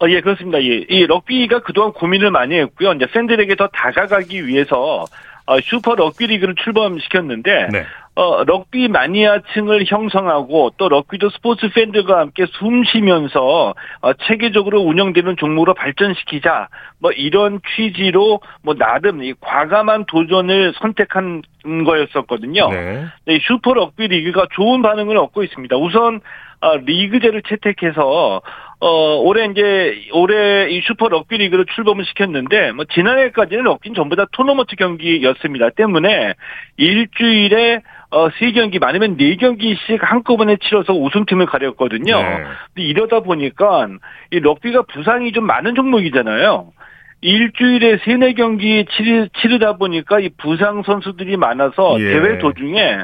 [0.00, 0.62] 어, 예, 그렇습니다.
[0.62, 0.84] 예.
[0.88, 2.92] 이 럭비가 그동안 고민을 많이 했고요.
[2.92, 5.04] 이제 팬들에게 더 다가가기 위해서
[5.48, 7.86] 어, 슈퍼 럭비 리그를 출범시켰는데 네.
[8.16, 15.72] 어, 럭비 마니아층을 형성하고 또 럭비도 스포츠 팬들과 함께 숨 쉬면서 어, 체계적으로 운영되는 종목으로
[15.72, 21.42] 발전시키자 뭐 이런 취지로 뭐 나름 이 과감한 도전을 선택한
[21.86, 22.68] 거였었거든요.
[22.68, 23.06] 네.
[23.28, 25.76] 이 슈퍼 럭비 리그가 좋은 반응을 얻고 있습니다.
[25.76, 26.20] 우선
[26.60, 28.42] 어, 리그제를 채택해서
[28.80, 34.26] 어 올해 이제 올해 이 슈퍼 럭비 리그를 출범을 시켰는데 뭐 지난해까지는 럭비는 전부 다
[34.32, 35.70] 토너먼트 경기였습니다.
[35.70, 36.34] 때문에
[36.76, 42.16] 일주일에 어, 세 경기 많으면 네 경기씩 한꺼번에 치러서 우승팀을 가렸거든요.
[42.16, 42.44] 네.
[42.74, 43.88] 근데 이러다 보니까
[44.30, 46.72] 이 럭비가 부상이 좀 많은 종목이잖아요.
[47.20, 52.04] 일주일에 세네 경기 치르, 치르다 보니까 이 부상 선수들이 많아서 예.
[52.04, 52.98] 대회 도중에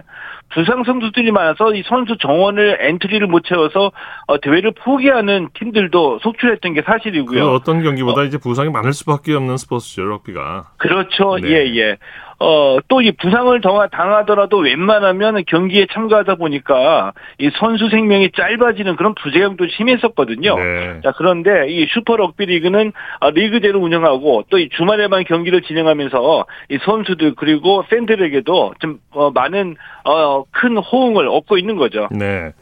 [0.55, 3.91] 부상 선수들이 많아서 이 선수 정원을 엔트리를 못 채워서
[4.27, 7.45] 어, 대회를 포기하는 팀들도 속출했던 게 사실이고요.
[7.45, 10.71] 그 어떤 경기보다 이제 부상이 많을 수밖에 없는 스포츠죠, 럭비가.
[10.77, 11.39] 그렇죠.
[11.39, 11.49] 네.
[11.49, 11.97] 예, 예.
[12.45, 19.15] 어, 또 이 부상을 더 당하더라도 웬만하면 경기에 참가하다 보니까 이 선수 생명이 짧아지는 그런
[19.15, 20.57] 부작용도 심했었거든요.
[20.57, 21.01] 네.
[21.03, 26.79] 자, 그런데 이 슈퍼 럭비 리그는 아, 리그제로 운영하고 또 이 주말에만 경기를 진행하면서 이
[26.85, 32.09] 선수들 그리고 팬들에게도 좀 어, 많은 어, 큰 호응을 얻고 있는 거죠.
[32.11, 32.53] 네.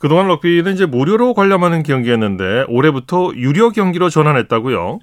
[0.00, 5.00] 그동안 럭비는 이제 무료로 관람하는 경기였는데 올해부터 유료 경기로 전환했다고요.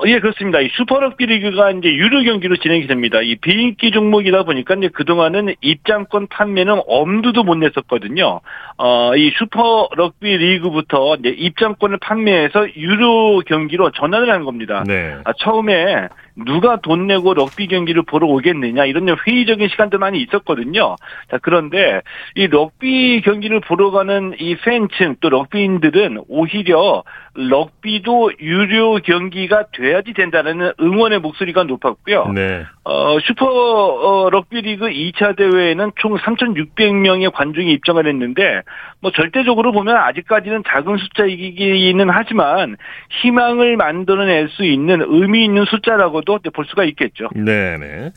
[0.00, 0.60] 어, 예, 그렇습니다.
[0.60, 3.20] 이 슈퍼럭비 리그가 이제 유료 경기로 진행이 됩니다.
[3.20, 8.40] 이 비인기 종목이다 보니까 이제 그동안은 입장권 판매는 엄두도 못 냈었거든요.
[8.76, 14.84] 어, 이 슈퍼럭비 리그부터 이제 입장권을 판매해서 유료 경기로 전환을 한 겁니다.
[14.86, 15.16] 네.
[15.24, 16.06] 아, 처음에
[16.44, 20.96] 누가 돈 내고 럭비 경기를 보러 오겠느냐 이런 회의적인 시각도 많이 있었거든요.
[21.30, 22.02] 자 그런데
[22.34, 27.02] 이 럭비 경기를 보러 가는 이 팬층 또 럭비인들은 오히려
[27.34, 32.32] 럭비도 유료 경기가 돼야지 된다는 응원의 목소리가 높았고요.
[32.34, 32.64] 네.
[32.90, 38.62] 어, 슈퍼 어, 럭비 리그 2차 대회에는 총 3,600명의 관중이 입장을 했는데
[39.00, 42.78] 뭐 절대적으로 보면 아직까지는 작은 숫자이기는 하지만
[43.20, 47.28] 희망을 만들어낼 수 있는 의미 있는 숫자라고도 볼 수가 있겠죠.
[47.34, 48.12] 네네.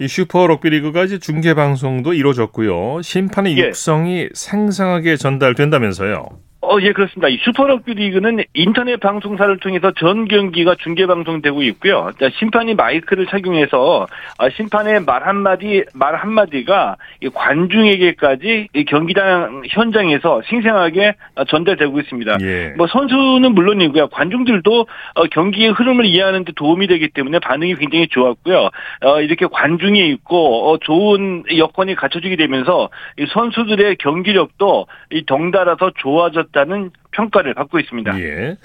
[0.00, 3.02] 이 슈퍼 럭비 리그가 이제 중계 방송도 이루어졌고요.
[3.02, 3.68] 심판의 예.
[3.68, 6.47] 육성이 생생하게 전달된다면서요.
[6.60, 7.28] 어, 예, 그렇습니다.
[7.28, 12.10] 이 슈퍼럭비 리그는 인터넷 방송사를 통해서 전 경기가 중계 방송되고 있고요.
[12.18, 20.42] 자, 심판이 마이크를 착용해서 아, 심판의 말 한마디, 말 한마디가 이 관중에게까지 이 경기장 현장에서
[20.48, 22.38] 생생하게 어, 전달되고 있습니다.
[22.40, 22.74] 예.
[22.76, 24.08] 뭐 선수는 물론이고요.
[24.08, 28.70] 관중들도 어, 경기의 흐름을 이해하는 데 도움이 되기 때문에 반응이 굉장히 좋았고요.
[29.04, 36.47] 어, 이렇게 관중이 있고 어, 좋은 여건이 갖춰지게 되면서 이 선수들의 경기력도 이 덩달아서 좋아졌
[36.52, 38.20] 다는 평가를 받고 있습니다.
[38.20, 38.56] 예.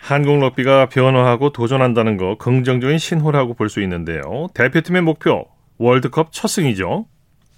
[0.00, 4.46] 한국 럭비가 변화하고 도전한다는 거 긍정적인 신호라고 볼 수 있는데요.
[4.54, 5.46] 대표팀의 목표
[5.78, 7.06] 월드컵 첫 승이죠.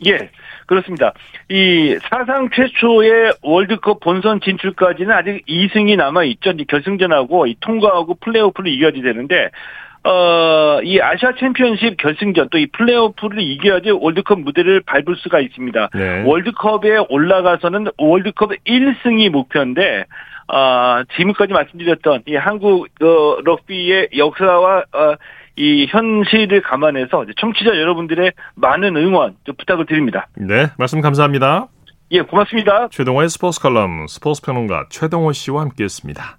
[0.07, 0.31] 예,
[0.67, 1.13] 그렇습니다.
[1.51, 6.53] 이 사상 최초의 월드컵 본선 진출까지는 아직 2승이 남아 있죠.
[6.69, 9.51] 결승전하고 이 통과하고 플레이오프를 이겨야지 되는데
[10.05, 15.91] 어, 이 아시아 챔피언십 결승전 또 이 플레이오프를 이겨야지 월드컵 무대를 밟을 수가 있습니다.
[15.95, 16.23] 네.
[16.25, 20.05] 월드컵에 올라가서는 월드컵 1승이 목표인데
[20.49, 25.15] 아, 지금까지 말씀드렸던 이 한국 어, 럭비의 역사와 어,
[25.57, 30.29] 이 현실을 감안해서 청취자 여러분들의 많은 응원 좀 부탁을 드립니다.
[30.37, 31.67] 네, 말씀 감사합니다.
[32.13, 32.89] 예, 고맙습니다.
[32.91, 36.39] 최동호의 스포츠 칼럼 스포츠 평론가 최동호 씨와 함께했습니다.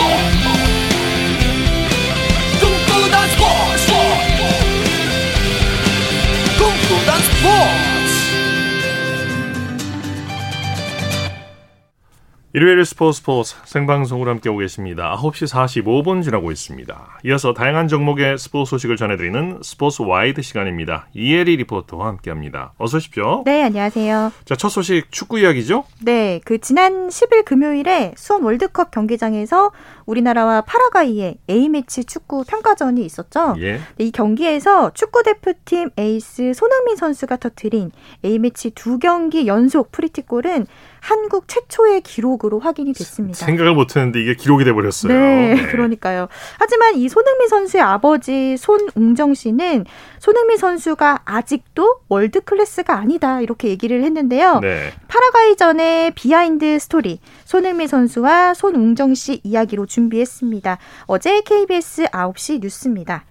[12.53, 15.15] 일요일 스포츠 스포츠 생방송으로 함께하고 계십니다.
[15.17, 17.19] 9시 45분 지나고 있습니다.
[17.23, 21.07] 이어서 다양한 종목의 스포츠 소식을 전해드리는 스포츠 와이드 시간입니다.
[21.13, 22.73] 이혜리 리포터와 함께합니다.
[22.77, 23.43] 어서 오십시오.
[23.45, 24.33] 네, 안녕하세요.
[24.43, 25.85] 자, 첫 소식 축구 이야기죠?
[26.01, 29.71] 네, 그 지난 10일 금요일에 수원 월드컵 경기장에서
[30.11, 33.55] 우리나라와 파라과이의 A매치 축구 평가전이 있었죠.
[33.59, 33.79] 예.
[33.95, 37.91] 네, 이 경기에서 축구 대표팀 에이스 손흥민 선수가 터트린
[38.25, 40.67] A매치 두 경기 연속 프리킥골은
[40.99, 43.43] 한국 최초의 기록으로 확인이 됐습니다.
[43.45, 45.11] 생각을 못 했는데 이게 기록이 돼 버렸어요.
[45.11, 46.27] 네, 네, 그러니까요.
[46.59, 49.85] 하지만 이 손흥민 선수의 아버지 손웅정 씨는
[50.19, 54.59] 손흥민 선수가 아직도 월드 클래스가 아니다 이렇게 얘기를 했는데요.
[54.59, 54.91] 네.
[55.07, 57.19] 파라과이전의 비하인드 스토리
[57.51, 60.77] 손흥민 선수와 손웅정 씨 이야기로 준비했습니다.
[61.05, 63.25] 어제 KBS 9시 뉴스입니다.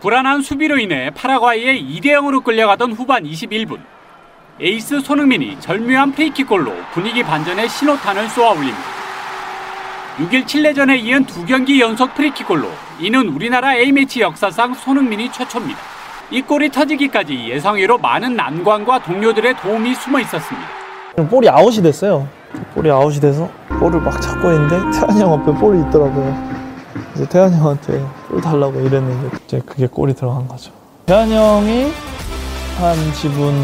[0.00, 3.78] 불안한 수비로 인해 파라과이에 2대 0으로 끌려가던 후반 21분
[4.60, 8.82] 에이스 손흥민이 절묘한 프리킥골로 분위기 반전의 신호탄을 쏘아 올립니다.
[10.16, 15.78] 6일 칠레전에 이은 두 경기 연속 프리킥골로 이는 우리나라 A매치 역사상 손흥민이 최초입니다.
[16.32, 20.77] 이 골이 터지기까지 예상외로 많은 난관과 동료들의 도움이 숨어 있었습니다.
[21.26, 22.28] 볼이 아웃이 됐어요.
[22.74, 26.58] 볼이 아웃이 돼서 볼을 막 잡고 있는데 태환이 형 앞에 볼이 있더라고요.
[27.14, 30.70] 이제 태환이 형한테 볼 달라고 이랬는데 이제 그게 골이 들어간 거죠.
[31.06, 31.92] 태환이 형이
[32.78, 33.54] 한 지분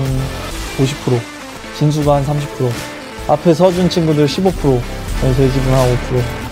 [0.78, 1.18] 50%,
[1.78, 2.38] 진수가 한 30%,
[3.28, 4.52] 앞에 서준 친구들 15%,
[5.36, 6.43] 제 지분 한 5%.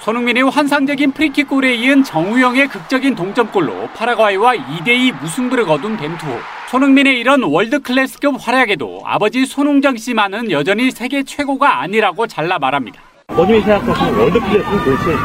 [0.00, 6.38] 손흥민의 환상적인 프리킥 골에 이은 정우영의 극적인 동점골로 파라과이와 2대2 무승부를 거둔 벤투호.
[6.70, 12.98] 손흥민의 이런 월드클래스급 활약에도 아버지 손웅정 씨만은 여전히 세계 최고가 아니라고 잘라 말합니다.
[13.26, 15.18] 본인이 생각하시는 월드클래스는 도대체?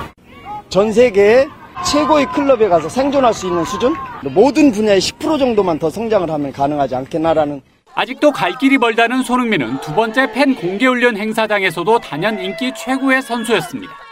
[0.67, 1.47] 전 세계의
[1.89, 3.95] 최고의 클럽에 가서 생존할 수 있는 수준?
[4.23, 7.61] 모든 분야의 10% 정도만 더 성장을 하면 가능하지 않겠나라는
[7.93, 14.04] 아직도 갈 길이 멀다는 손흥민은 두 번째 팬 공개훈련 행사장에서도 단연 인기 최고의 선수였습니다.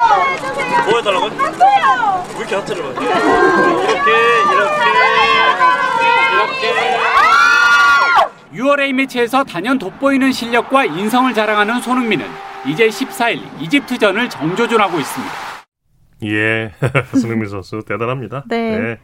[0.00, 1.26] 뭐 해달라고?
[1.26, 3.20] 왜 이렇게 하트를 받 이렇게,
[3.92, 4.10] 이렇게,
[6.40, 7.00] 이렇게.
[8.54, 12.26] 6월 A매치에서 단연 돋보이는 실력과 인성을 자랑하는 손흥민은
[12.66, 15.34] 이제 14일 이집트전을 정조준하고 있습니다.
[16.24, 16.72] 예,
[17.18, 18.44] 손흥민 선수 대단합니다.
[18.48, 18.78] 네.
[18.78, 18.98] 네.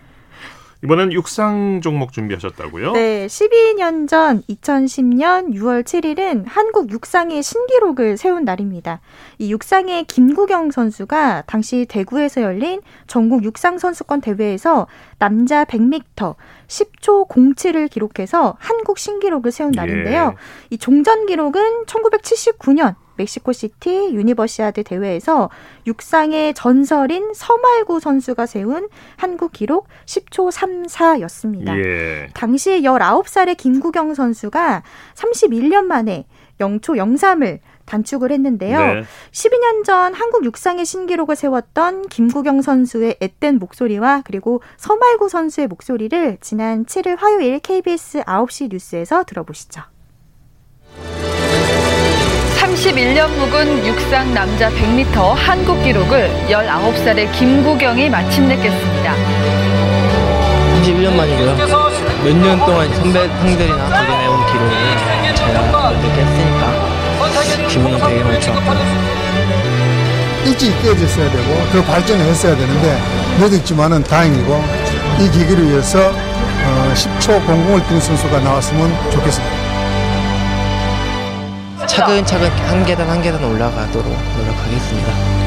[0.87, 2.93] 이번엔 육상 종목 준비하셨다고요?
[2.93, 9.01] 네, 12년 전 2010년 6월 7일은 한국 육상의 신기록을 세운 날입니다.
[9.39, 14.87] 이 육상의 김국영 선수가 당시 대구에서 열린 전국 육상 선수권 대회에서
[15.19, 16.37] 남자 100m
[16.69, 20.35] 10초 07을 기록해서 한국 신기록을 세운 날인데요.
[20.37, 20.41] 예.
[20.71, 25.51] 이 종전 기록은 1979년 멕시코 시티 유니버시아드 대회에서
[25.87, 31.77] 육상의 전설인 서말구 선수가 세운 한국 기록 10초 34였습니다.
[31.85, 32.29] 예.
[32.35, 34.83] 당시 19살의 김구경 선수가
[35.15, 36.27] 31년 만에
[36.61, 38.79] 0초 03을 단축을 했는데요.
[38.79, 39.03] 네.
[39.31, 46.85] 12년 전 한국 육상의 신기록을 세웠던 김구경 선수의 앳된 목소리와 그리고 서말구 선수의 목소리를 지난
[46.85, 49.83] 7일 화요일 KBS 9시 뉴스에서 들어보시죠.
[52.77, 59.15] 31년 묵은 육상 남자 100m 한국 기록을 19살의 김구경이 마침내 깼습니다.
[60.85, 61.57] 31년 만이고요.
[62.23, 68.79] 몇 년 동안 선배 형들이나 도전해온 기록을 제가 이렇게 했으니까 기분은 되게 많이 좋았고요.
[70.45, 72.99] 일찍 깨졌어야 되고 더 발전을 했어야 되는데
[73.39, 74.65] 늦었지만은 다행이고
[75.21, 76.13] 이 기기를 위해서
[76.95, 79.56] 10초 어, 공공을 뛴 선수가 나왔으면 좋겠습니다.
[81.97, 85.46] 차근차근 한 계단 한 계단 올라가도록 노력하겠습니다.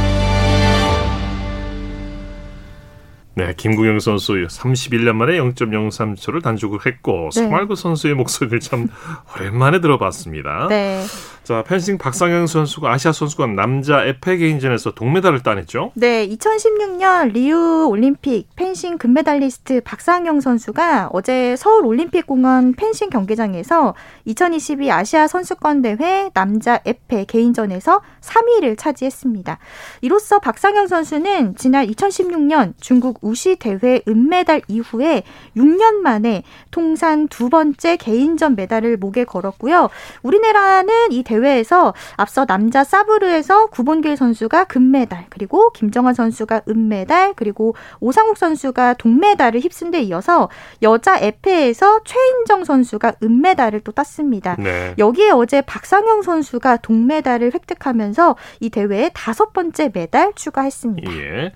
[3.39, 7.41] 네, 김구경 선수 31년 만에 0.03초를 단축을 했고 네.
[7.41, 8.89] 서말구 선수의 목소리를 참
[9.34, 10.67] 오랜만에 들어봤습니다.
[10.67, 11.06] 네.
[11.49, 15.91] 자, 펜싱 박상영 선수가 아시아 선수권 남자 에페 개인전에서 동메달을 따냈죠?
[15.95, 24.91] 네, 2016년 리우 올림픽 펜싱 금메달리스트 박상영 선수가 어제 서울 올림픽 공원 펜싱 경기장에서 2022
[24.91, 29.58] 아시아 선수권 대회 남자 에페 개인전에서 3위를 차지했습니다.
[30.02, 35.23] 이로써 박상영 선수는 지난 2016년 중국 우시 대회 은메달 이후에
[35.57, 39.89] 6년 만에 통산 두 번째 개인전 메달을 목에 걸었고요.
[40.21, 47.75] 우리나라는 이 대회 대회에서 앞서 남자 사브르에서 구본길 선수가 금메달, 그리고 김정환 선수가 은메달, 그리고
[47.99, 50.49] 오상욱 선수가 동메달을 휩쓴 데 이어서
[50.81, 54.55] 여자 에페에서 최인정 선수가 은메달을 또 땄습니다.
[54.59, 54.93] 네.
[54.97, 61.11] 여기에 어제 박상영 선수가 동메달을 획득하면서 이 대회에 다섯 번째 메달 추가했습니다.
[61.17, 61.53] 예.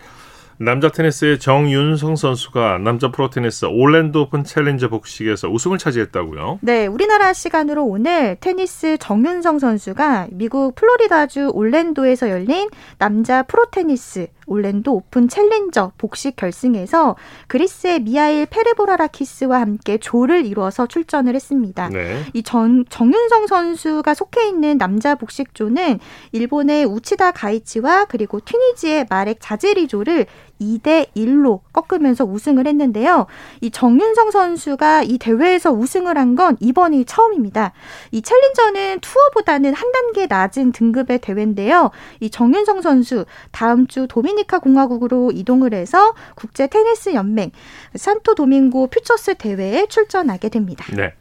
[0.57, 6.59] 남자 테니스의 정윤성 선수가 남자 프로 테니스 올랜도 오픈 챌린저 복식에서 우승을 차지했다고요?
[6.61, 14.93] 네, 우리나라 시간으로 오늘 테니스 정윤성 선수가 미국 플로리다주 올랜도에서 열린 남자 프로 테니스 올랜도
[14.93, 17.15] 오픈 챌린저 복식 결승에서
[17.47, 21.89] 그리스의 미하일 페르볼라라키스와 함께 조를 이루어서 출전을 했습니다.
[21.89, 22.23] 네.
[22.34, 25.99] 이 전, 정윤성 선수가 속해 있는 남자 복식조는
[26.32, 30.25] 일본의 우치다 가이치와 그리고 튀니지의 마렉 자제리조를
[30.63, 33.28] 2대 1로 꺾으면서 우승을 했는데요.
[33.62, 37.73] 이 정윤성 선수가 이 대회에서 우승을 한 건 이번이 처음입니다.
[38.12, 41.91] 이 챌린저는 투어보다는 한 단계 낮은 등급의 대회인데요.
[42.19, 47.52] 이 정윤성 선수 다음 주 도미니카 공화국으로 이동을 해서 국제 테니스 연맹
[47.95, 50.86] 산토 도밍고 퓨처스 대회에 출전하게 됩니다.
[50.95, 51.13] 네.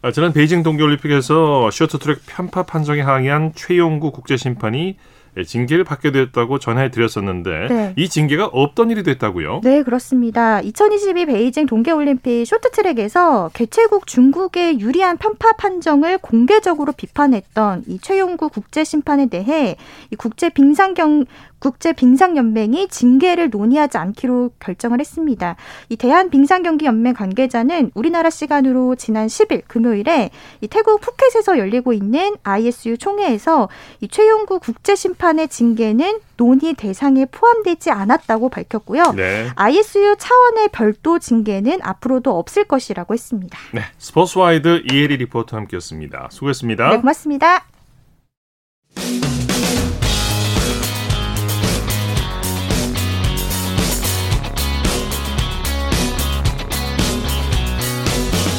[0.00, 4.96] 아, 지난 베이징 동계올림픽에서 쇼트트랙 편파 판정에 항의한 최용구 국제심판이 예,
[5.42, 7.92] 징계를 받게 됐다고 전해드렸었는데 네.
[7.96, 9.60] 이 징계가 없던 일이 됐다고요?
[9.64, 10.60] 네, 그렇습니다.
[10.60, 19.76] 2022 베이징 동계올림픽 쇼트트랙에서 개최국 중국의 유리한 편파 판정을 공개적으로 비판했던 이 최용구 국제심판에 대해
[20.10, 21.24] 이 국제 빙상경
[21.64, 25.56] 국제빙상연맹이 징계를 논의하지 않기로 결정을 했습니다.
[25.88, 33.70] 이 대한빙상경기연맹 관계자는 우리나라 시간으로 지난 10일 금요일에 이 태국 푸켓에서 열리고 있는 ISU 총회에서
[34.02, 39.12] 이 최용구 국제심판의 징계는 논의 대상에 포함되지 않았다고 밝혔고요.
[39.16, 39.48] 네.
[39.54, 43.58] ISU 차원의 별도 징계는 앞으로도 없을 것이라고 했습니다.
[43.72, 46.28] 네, 스포츠와이드 이혜리 리포터 함께했습니다.
[46.30, 46.90] 수고했습니다.
[46.90, 47.64] 네, 고맙습니다.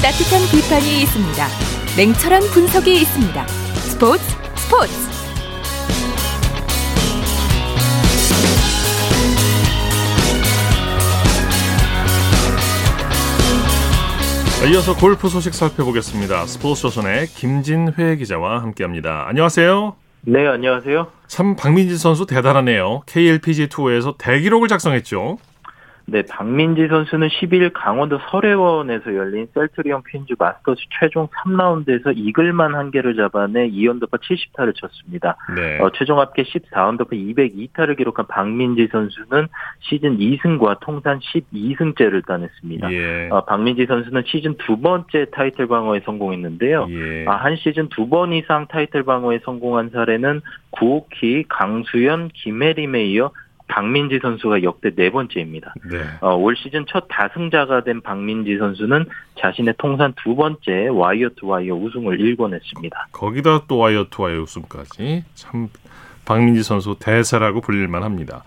[0.05, 1.47] 따뜻한 비판이 있습니다.
[1.97, 3.47] 냉철한 분석이 있습니다.
[3.47, 4.21] 스포츠
[4.55, 4.93] 스포츠.
[14.71, 16.45] 이어서 골프 소식 살펴보겠습니다.
[16.45, 19.25] 스포츠 조선의 김진회 기자와 함께합니다.
[19.27, 19.95] 안녕하세요.
[20.21, 21.07] 네, 안녕하세요.
[21.25, 23.01] 참 박민지 선수 대단하네요.
[23.07, 25.39] KLPG 투어에서 대기록을 작성했죠.
[26.07, 33.15] 네, 박민지 선수는 10일 강원도 설해원에서 열린 셀트리온 퀸즈 마스터즈 최종 3라운드에서 이글만 한 개를
[33.15, 35.35] 잡아내 2언더파 70타를 쳤습니다.
[35.55, 35.79] 네.
[35.79, 39.47] 어, 최종 합계 14언더파 202타를 기록한 박민지 선수는
[39.79, 42.91] 시즌 2승과 통산 12승째를 따냈습니다.
[42.91, 43.29] 예.
[43.31, 46.87] 어, 박민지 선수는 시즌 두 번째 타이틀 방어에 성공했는데요.
[46.89, 47.25] 예.
[47.27, 53.31] 아, 한 시즌 두 번 이상 타이틀 방어에 성공한 사례는 구호키, 강수현, 김혜림에 이어
[53.67, 55.73] 박민지 선수가 역대 네 번째입니다.
[55.89, 55.99] 네.
[56.21, 59.05] 어, 올 시즌 첫 다승자가 된 박민지 선수는
[59.39, 63.07] 자신의 통산 두 번째 와이어 투 와이어 우승을 일궈냈습니다.
[63.11, 65.69] 거기다 또 와이어 투 와이어 우승까지 참
[66.25, 68.43] 박민지 선수 대세라고 불릴만 합니다.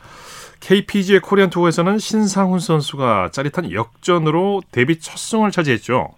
[0.60, 6.10] KPGA 코리안 투어에서는 신상훈 선수가 짜릿한 역전으로 데뷔 첫 승을 차지했죠.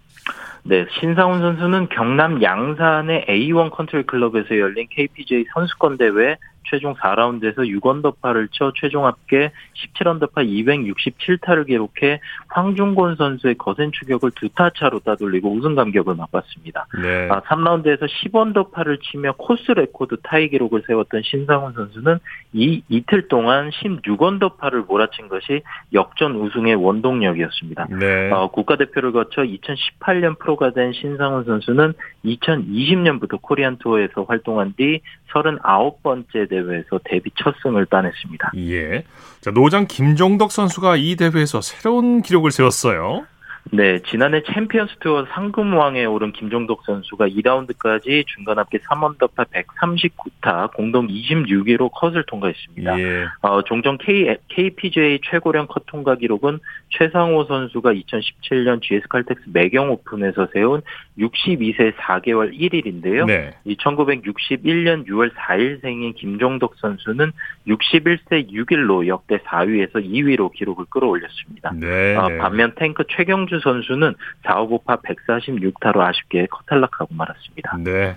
[0.63, 6.37] 네, 신상훈 선수는 경남 양산의 A1 컨트리 클럽에서 열린 KPGA 선수권 대회
[6.69, 9.51] 최종 4라운드에서 6언더파를 쳐 최종 합계
[9.95, 12.19] 17언더파 267타를 기록해
[12.49, 16.87] 황중곤 선수의 거센 추격을 두 타 차로 따돌리고 우승 감격을 맛봤습니다.
[17.01, 17.29] 네.
[17.29, 22.19] 아, 3라운드에서 10언더파를 치며 코스 레코드 타이 기록을 세웠던 신상훈 선수는
[22.53, 25.61] 이 이틀 동안 16언더파를 몰아친 것이
[25.93, 27.87] 역전 우승의 원동력이었습니다.
[27.99, 28.31] 네.
[28.31, 31.93] 어, 국가대표를 거쳐 2018년 프로가 된 신상훈 선수는
[32.25, 34.99] 2020년부터 코리안 투어에서 활동한 뒤
[35.33, 38.51] 39번째 대회에서 데뷔 첫 승을 따냈습니다.
[38.57, 39.03] 예.
[39.39, 43.25] 자, 노장 김종덕 선수가 이 대회에서 새로운 기록을 세웠어요.
[43.69, 51.91] 네, 지난해 챔피언스 투어 상금왕에 오른 김종덕 선수가 2라운드까지 중간 합계 3언더파 139타, 공동 26위로
[51.91, 52.99] 컷을 통과했습니다.
[52.99, 53.25] 예.
[53.41, 56.59] 어, 종전 K, KPGA 최고령 컷 통과 기록은
[56.89, 60.81] 최상호 선수가 2017년 GS 칼텍스 매경 오픈에서 세운
[61.17, 63.25] 62세 4개월 1일인데요.
[63.25, 63.51] 네.
[63.65, 67.31] 이 1961년 6월 4일 생인 김종덕 선수는
[67.67, 71.73] 61세 6일로 역대 4위에서 2위로 기록을 끌어올렸습니다.
[71.75, 74.15] 네, 어, 반면 탱크 최경주 선수는
[74.45, 77.77] 4오버파 146타로 아쉽게 컷 탈락하고 말았습니다.
[77.83, 78.15] 네.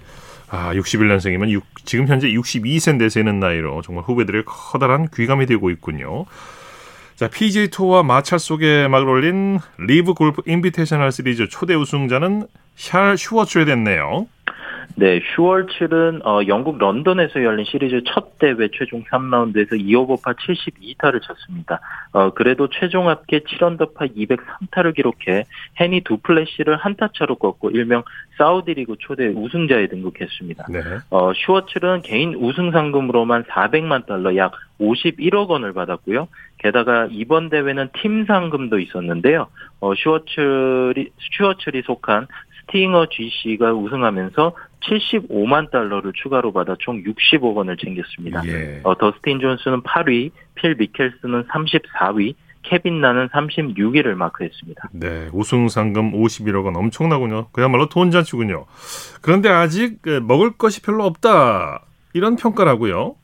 [0.51, 6.27] 아, 61년생이면 6, 지금 현재 62세인데 세는 나이로 정말 후배들의 커다란 귀감이 되고 있군요.
[7.17, 13.65] 자, PGA 투어와 마찰 속에 막을 올린 리브 골프 인비테이셔널 시리즈 초대 우승자는 샬 슈워츠에
[13.67, 14.27] 됐네요.
[14.97, 21.81] 네, 슈월츠는 어, 영국 런던에서 열린 시리즈 첫 대회 최종 3라운드에서 2오버파 72타를 쳤습니다.
[22.13, 25.47] 어, 그래도 최종 합계 7언더파 203타를 기록해
[25.81, 28.05] 헤니 두플래시를 한타 차로 꺾고 일명
[28.39, 30.67] 사우디리그 초대 우승자에 등극했습니다.
[30.71, 30.81] 네.
[31.11, 36.29] 어, 슈워츠는 개인 우승 상금으로만 400만 달러 약 51억 원을 받았고요.
[36.59, 39.49] 게다가 이번 대회는 팀 상금도 있었는데요.
[39.81, 42.29] 어, 슈워츨이, 슈워츨이 속한
[42.67, 44.55] 스팅어 GC가 우승하면서
[44.87, 48.43] 75만 달러를 추가로 받아 총 60억 원을 챙겼습니다.
[48.47, 48.81] 예.
[48.85, 54.89] 어, 더스틴 존슨은 8위, 필 미켈슨은 34위, 케빈 나는 36위를 마크했습니다.
[54.93, 57.49] 네, 우승 상금 51억 원 엄청나군요.
[57.53, 58.65] 그야말로 돈 잔치군요.
[59.21, 61.85] 그런데 아직 그 먹을 것이 별로 없다.
[62.15, 63.17] 이런 평가라고요.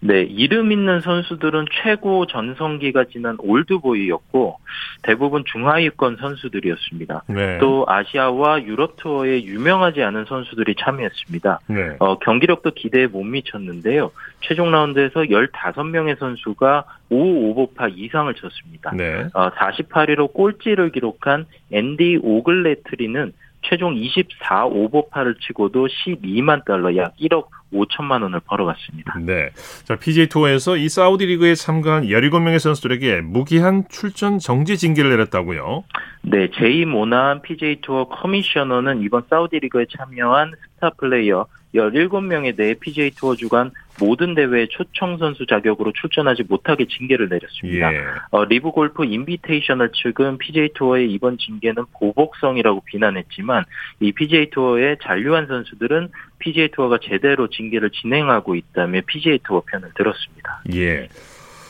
[0.00, 4.58] 네, 이름 있는 선수들은 최고 전성기가 지난 올드보이였고
[5.02, 7.24] 대부분 중하위권 선수들이었습니다.
[7.28, 7.58] 네.
[7.58, 11.60] 또 아시아와 유럽 투어에 유명하지 않은 선수들이 참여했습니다.
[11.68, 11.96] 네.
[11.98, 14.12] 어, 경기력도 기대에 못 미쳤는데요.
[14.40, 17.16] 최종 라운드에서 15명의 선수가 5
[17.50, 18.92] 오버파 이상을 쳤습니다.
[18.94, 19.28] 네.
[19.34, 23.32] 어, 48위로 꼴찌를 기록한 앤디 오글레트리는
[23.62, 29.18] 최종 24 오버파를 치고도 12만 달러 약 1억 5천만 원을 벌어갔습니다.
[29.18, 29.50] 네.
[29.84, 35.84] 자, PGA 투어에서 이 사우디 리그에 참가한 17명의 선수들에게 무기한 출전 정지 징계를 내렸다고요.
[36.22, 43.10] 네, 제이 모나한 PGA 투어 커미셔너는 이번 사우디 리그에 참여한 스타 플레이어 17명에 대해 PGA
[43.10, 43.70] 투어 주간
[44.00, 47.92] 모든 대회에 초청 선수 자격으로 출전하지 못하게 징계를 내렸습니다.
[47.92, 48.04] 예.
[48.30, 53.64] 어, 리브 골프 인비테이셔널 측은 PGA 투어의 이번 징계는 보복성이라고 비난했지만
[54.00, 60.62] 이 PGA 투어에 잔류한 선수들은 PGA 투어가 제대로 징계를 진행하고 있다며 PGA 투어 편을 들었습니다.
[60.74, 61.08] 예.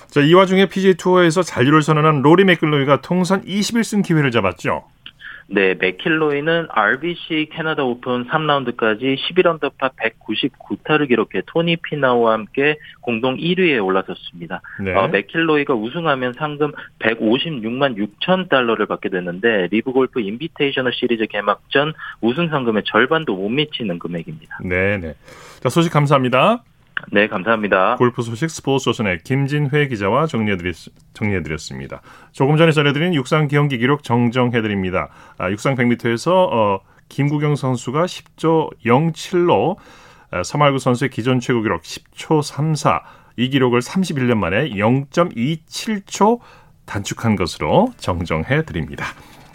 [0.08, 4.84] 자, 이 와중에 PGA 투어에서 잔류를 선언한 로리 맥길로이가 통산 21승 기회를 잡았죠.
[5.50, 14.60] 네, 맥킬로이는 RBC 캐나다 오픈 3라운드까지 11언더파 199타를 기록해 토니 피나우와 함께 공동 1위에 올라섰습니다.
[14.84, 14.94] 네.
[14.94, 22.48] 어, 맥킬로이가 우승하면 상금 156만 6천 달러를 받게 됐는데 리브 골프 인비테이셔널 시리즈 개막전 우승
[22.50, 24.58] 상금의 절반도 못 미치는 금액입니다.
[24.64, 25.14] 네, 네.
[25.60, 26.62] 자, 소식 감사합니다.
[27.10, 27.96] 네, 감사합니다.
[27.96, 30.74] 골프 소식 스포츠 조선의 김진회 기자와 정리해드렸,
[31.14, 32.02] 정리해드렸습니다.
[32.32, 35.08] 조금 전에 전해드린 육상 경기 기록 정정해드립니다.
[35.38, 39.76] 아, 육상 100m에서 어, 김국영 선수가 10초 07로
[40.30, 43.02] 아, 서말구 선수의 기존 최고 기록 10초 34,
[43.36, 46.40] 이 기록을 31년 만에 0.27초
[46.84, 49.06] 단축한 것으로 정정해드립니다.